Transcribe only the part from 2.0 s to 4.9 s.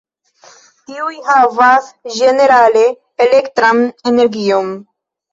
ĝenerale elektran energion.